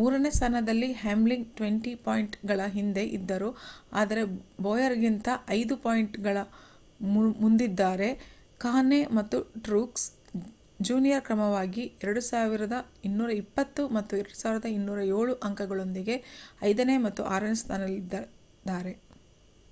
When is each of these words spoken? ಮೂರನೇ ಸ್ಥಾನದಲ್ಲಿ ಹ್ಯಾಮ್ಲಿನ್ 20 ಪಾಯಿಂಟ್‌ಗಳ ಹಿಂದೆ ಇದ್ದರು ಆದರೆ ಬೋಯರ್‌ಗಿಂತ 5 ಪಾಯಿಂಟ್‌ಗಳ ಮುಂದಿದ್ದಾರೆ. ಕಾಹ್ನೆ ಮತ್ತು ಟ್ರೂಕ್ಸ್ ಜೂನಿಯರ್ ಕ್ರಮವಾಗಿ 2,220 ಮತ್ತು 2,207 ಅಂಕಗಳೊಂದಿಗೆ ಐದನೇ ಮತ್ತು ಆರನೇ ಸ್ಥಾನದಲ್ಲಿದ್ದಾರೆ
ಮೂರನೇ 0.00 0.30
ಸ್ಥಾನದಲ್ಲಿ 0.30 0.86
ಹ್ಯಾಮ್ಲಿನ್ 1.00 1.42
20 1.56 1.72
ಪಾಯಿಂಟ್‌ಗಳ 2.04 2.60
ಹಿಂದೆ 2.72 3.02
ಇದ್ದರು 3.16 3.48
ಆದರೆ 3.92 4.22
ಬೋಯರ್‌ಗಿಂತ 4.62 5.28
5 5.50 5.76
ಪಾಯಿಂಟ್‌ಗಳ 5.82 6.36
ಮುಂದಿದ್ದಾರೆ. 7.42 8.08
ಕಾಹ್ನೆ 8.60 9.00
ಮತ್ತು 9.18 9.38
ಟ್ರೂಕ್ಸ್ 9.66 10.06
ಜೂನಿಯರ್ 10.80 11.26
ಕ್ರಮವಾಗಿ 11.26 11.84
2,220 12.06 12.80
ಮತ್ತು 13.98 14.22
2,207 14.22 15.12
ಅಂಕಗಳೊಂದಿಗೆ 15.48 16.16
ಐದನೇ 16.64 16.96
ಮತ್ತು 17.06 17.24
ಆರನೇ 17.34 17.58
ಸ್ಥಾನದಲ್ಲಿದ್ದಾರೆ 17.62 18.94